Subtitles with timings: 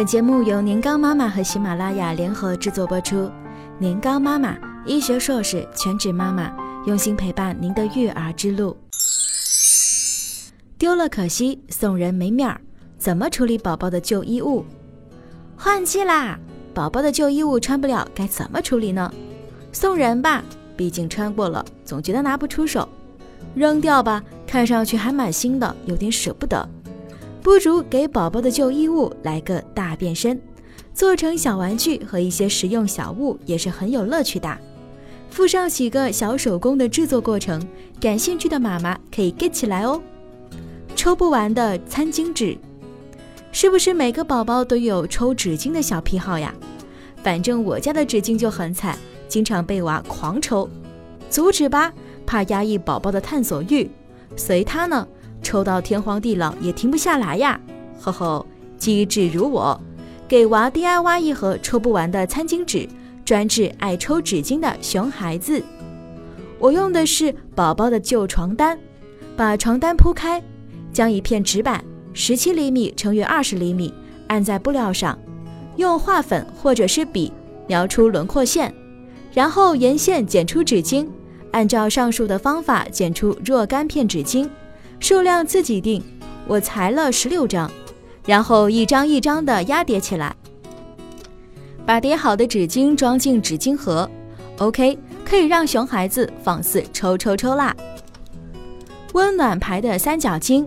[0.00, 3.30] 本节目由年糕妈妈和喜马拉雅联合制作播出。
[3.78, 6.50] 年糕妈妈，医学硕士，全职妈妈，
[6.86, 8.74] 用心陪伴您的育儿之路。
[10.78, 12.58] 丢了可惜，送人没面儿，
[12.96, 14.64] 怎么处理宝宝的旧衣物？
[15.54, 16.38] 换季啦，
[16.72, 19.12] 宝宝的旧衣物穿不了，该怎么处理呢？
[19.70, 20.42] 送人吧，
[20.78, 22.88] 毕竟穿过了，总觉得拿不出手；
[23.54, 26.66] 扔掉吧，看上去还蛮新的，有点舍不得。
[27.42, 30.40] 不如给宝宝的旧衣物来个大变身，
[30.92, 34.56] 做成小玩具和一些实用小物也是很有乐趣的。
[35.30, 37.62] 附上几个小手工的制作过程，
[38.00, 40.00] 感兴趣的妈妈可以 get 起来哦。
[40.94, 42.58] 抽不完的餐巾纸，
[43.52, 46.54] 是不是每个宝宝都有抽纸巾的小癖好呀？
[47.22, 48.98] 反正我家的纸巾就很惨，
[49.28, 50.68] 经常被娃狂抽。
[51.30, 51.92] 阻止吧，
[52.26, 53.88] 怕压抑宝宝的探索欲，
[54.36, 55.06] 随他呢。
[55.42, 57.60] 抽到天荒地老也停不下来呀！
[58.00, 58.46] 呵呵，
[58.78, 59.80] 机智如我，
[60.28, 62.88] 给娃 DIY 一盒抽不完的餐巾纸，
[63.24, 65.62] 专治爱抽纸巾的熊孩子。
[66.58, 68.78] 我用的是宝宝的旧床单，
[69.36, 70.42] 把床单铺开，
[70.92, 73.92] 将一片纸板十七厘米乘以二十厘米
[74.28, 75.18] 按在布料上，
[75.76, 77.32] 用画粉或者是笔
[77.66, 78.74] 描出轮廓线，
[79.32, 81.06] 然后沿线剪出纸巾，
[81.52, 84.48] 按照上述的方法剪出若干片纸巾。
[85.00, 86.02] 数量自己定，
[86.46, 87.68] 我裁了十六张，
[88.26, 90.36] 然后一张一张的压叠起来，
[91.84, 94.08] 把叠好的纸巾装进纸巾盒。
[94.58, 97.74] OK，可以让熊孩子放肆抽抽抽啦！
[99.14, 100.66] 温暖牌的三角巾，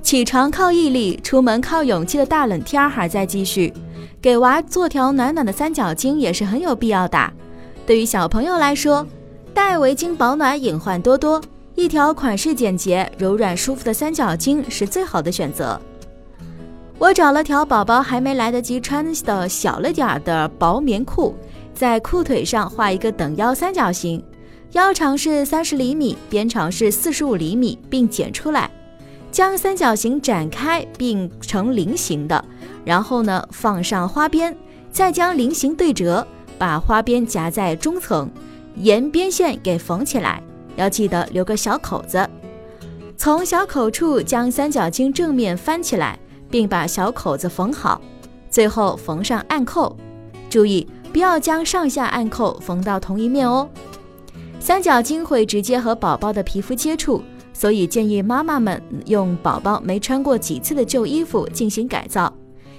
[0.00, 3.74] 起床靠毅力，出门靠勇气的大冷天还在继续，
[4.22, 7.32] 给娃做条暖暖的三角巾也是很有必要的。
[7.84, 9.04] 对于小朋友来说，
[9.52, 11.42] 戴围巾保暖，隐患多多。
[11.76, 15.78] 一条款式简洁、柔软舒服的三角巾是最好的选择。
[16.98, 21.36] 我找了条宝宝还没来得及穿的小了点儿的薄棉裤，
[21.74, 24.24] 在裤腿上画一个等腰三角形，
[24.72, 28.70] 腰长是三十厘米，边长是四十五厘米，并剪出来，
[29.30, 32.42] 将三角形展开并成菱形的，
[32.86, 34.56] 然后呢放上花边，
[34.90, 36.26] 再将菱形对折，
[36.56, 38.30] 把花边夹在中层，
[38.76, 40.42] 沿边线给缝起来。
[40.76, 42.28] 要记得留个小口子，
[43.16, 46.18] 从小口处将三角巾正面翻起来，
[46.50, 48.00] 并把小口子缝好，
[48.50, 49.96] 最后缝上暗扣。
[50.48, 53.68] 注意不要将上下暗扣缝到同一面哦。
[54.60, 57.22] 三角巾会直接和宝宝的皮肤接触，
[57.52, 62.32] 所以建议妈妈们用宝宝没穿过几次的旧衣服进行改造。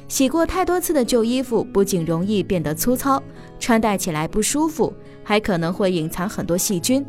[0.07, 3.21] 洗过太多次的旧衣服不仅容易变得粗糙，
[3.59, 4.93] 穿戴起来不舒服，
[5.23, 7.05] 还可能会隐藏很多细菌。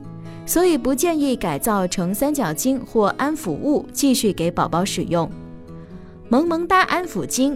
[0.48, 5.30] 所以不建议改造成三角巾或安抚物继续给宝宝使用。
[6.30, 7.54] 萌萌哒安抚巾，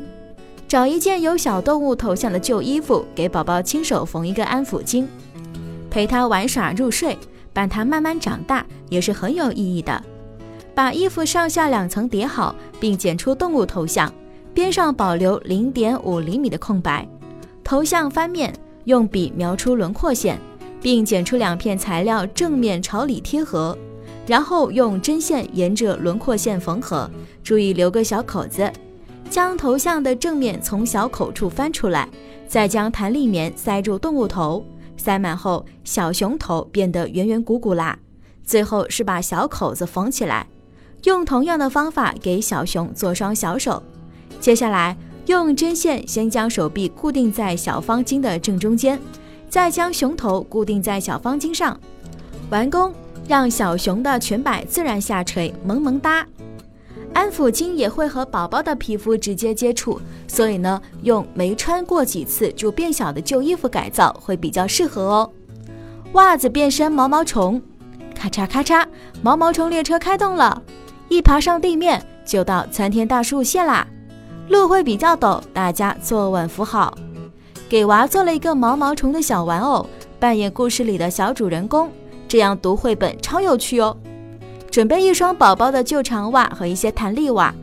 [0.68, 5.06] 找一件有小动物头像的旧衣服，给宝宝亲手缝一个安抚巾，
[5.90, 7.16] 陪他玩耍入睡，
[7.54, 10.02] 伴他慢慢长大，也是很有意义的。
[10.74, 14.12] 把衣服上下两层叠好，并剪出动物头像，
[14.52, 17.08] 边上保留零点五厘米的空白，
[17.64, 18.54] 头像翻面，
[18.84, 20.38] 用笔描出轮廓线。
[20.82, 23.78] 并剪出两片材料，正面朝里贴合，
[24.26, 27.08] 然后用针线沿着轮廓线缝合，
[27.44, 28.70] 注意留个小口子。
[29.30, 32.06] 将头像的正面从小口处翻出来，
[32.46, 34.62] 再将弹力棉塞住动物头，
[34.96, 37.98] 塞满后，小熊头变得圆圆鼓鼓啦。
[38.44, 40.46] 最后是把小口子缝起来，
[41.04, 43.82] 用同样的方法给小熊做双小手。
[44.38, 49.00] 接下来用针线先将手臂固定在小方巾的正中间。
[49.52, 51.78] 再将熊头固定在小方巾上，
[52.48, 52.90] 完工，
[53.28, 56.26] 让小熊的裙摆自然下垂，萌萌哒。
[57.12, 65.30] 安抚巾也会和宝宝的皮肤直接接触，所以呢，用没穿过几次就变小的旧衣服改造会比较适合哦。
[66.12, 67.60] 袜子变身毛毛虫，
[68.14, 68.86] 咔嚓咔嚓，
[69.20, 70.62] 毛毛虫列车开动了，
[71.10, 73.86] 一爬上地面就到参天大树线啦。
[74.48, 76.96] 路会比较陡，大家坐稳扶好。
[77.72, 79.86] 给娃做了一个毛毛虫的小玩偶，
[80.20, 81.90] 扮演故事里的小主人公，
[82.28, 83.96] 这样读绘本超有趣哦。
[84.70, 87.54] 准备一双宝宝的旧长袜和一些弹力袜，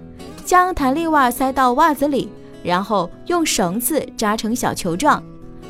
[0.44, 2.27] 将弹力袜塞到袜子里，
[2.63, 5.23] 然后用绳子扎成小球状，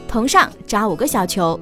[0.08, 1.60] 头上扎五个小球，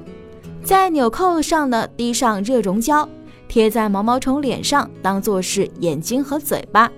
[0.62, 3.08] 在纽扣上呢滴上热熔胶，
[3.48, 6.88] 贴在毛毛虫脸上，当做是眼睛和嘴巴。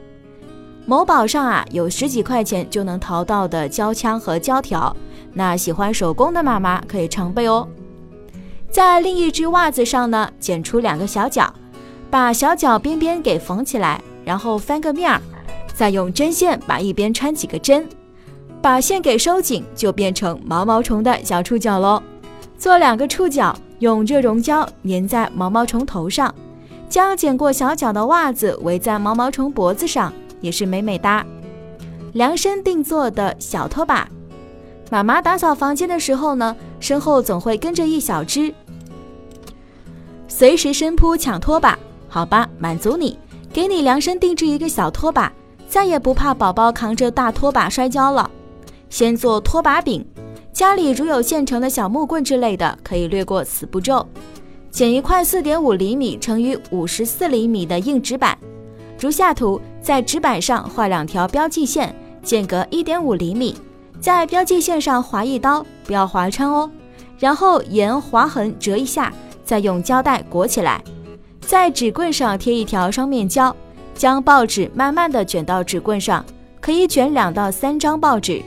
[0.84, 4.94] 某宝上啊有十几块钱就能淘到的胶枪和胶条。
[5.32, 7.66] 那喜欢手工的妈妈可以常备哦。
[8.70, 11.52] 在另一只袜子上呢，剪出两个小角，
[12.10, 15.20] 把小角边边给缝起来，然后翻个面儿，
[15.74, 17.88] 再用针线把一边穿几个针。
[18.62, 22.02] 把线给收紧，就变成毛毛虫的小触角喽。
[22.58, 26.34] 做两个触角，用热熔胶粘在毛毛虫头上，
[26.88, 30.12] 将剪过小脚的袜子围在毛毛虫脖子上，
[30.42, 31.24] 也是美美哒。
[32.12, 34.06] 量身定做的小拖把，
[34.90, 38.52] 妈妈打扫房间的时候呢，身后总会跟着一小只，
[40.26, 41.78] 随时伸扑抢拖把。
[42.08, 43.16] 好吧，满足你，
[43.52, 45.32] 给你量身定制一个小拖把，
[45.68, 48.28] 再也不怕宝宝扛着大拖把摔跤了。
[48.88, 50.04] 先做拖把柄。
[50.52, 54.04] 家里如有现成的小木棍之类的，可以略过此步骤。
[54.72, 58.36] 剪一块四点五厘米乘以五十四厘米的硬纸板，
[58.98, 61.94] 如下图，在纸板上画两条标记线，
[62.24, 63.56] 间隔一点五厘米，
[64.00, 66.70] 在标记线上划一刀，不要划穿哦。
[67.18, 69.12] 然后沿划痕折一下，
[69.44, 70.82] 再用胶带裹起来，
[71.40, 73.54] 在纸棍上贴一条双面胶，
[73.94, 76.24] 将报纸慢慢的卷到纸棍上，
[76.60, 78.42] 可以卷两到三张报纸。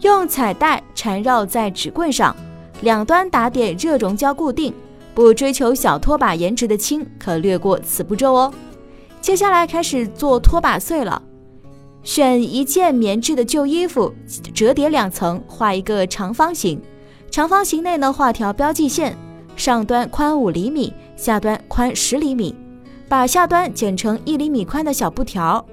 [0.00, 2.36] 用彩带缠绕在纸棍上，
[2.82, 4.72] 两端打点热熔胶固定。
[5.14, 8.52] 不追求小拖把颜值的亲，可略过此步骤哦。
[9.20, 11.22] 接下来开始做拖把穗了。
[12.04, 14.12] 选一件棉质的旧衣服，
[14.54, 16.80] 折叠两层，画一个长方形。
[17.30, 19.16] 长方形内呢画条标记线，
[19.56, 22.54] 上端宽五厘米，下端宽十厘米。
[23.08, 25.64] 把下端剪成一厘米宽的小布条，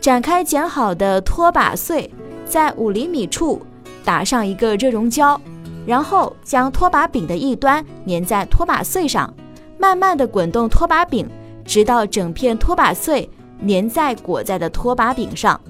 [0.00, 2.08] 展开剪好的拖把穗。
[2.44, 3.60] 在五厘米处
[4.04, 5.40] 打上一个热熔胶，
[5.86, 9.32] 然后将拖把柄的一端粘在拖把穗上，
[9.78, 11.26] 慢慢的滚动拖把柄，
[11.64, 13.28] 直到整片拖把穗
[13.66, 15.60] 粘在裹在的拖把柄上。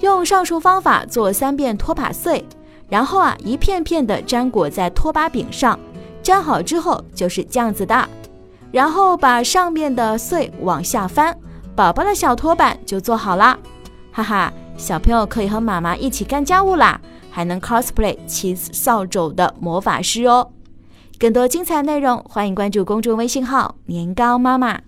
[0.00, 2.44] 用上述方法做三遍拖把穗，
[2.88, 5.78] 然后啊一片片的粘裹在拖把柄上，
[6.22, 8.08] 粘好之后就是这样子的。
[8.70, 11.36] 然后把上面的穗往下翻，
[11.74, 13.58] 宝宝的小拖板就做好啦，
[14.12, 14.52] 哈哈。
[14.76, 17.00] 小朋友可以和妈妈一起干家务啦，
[17.32, 20.50] 还能 cosplay 骑扫帚的魔法师哦！
[21.18, 24.78] 更多精彩内容，欢迎关注公众微信号“年糕妈妈”。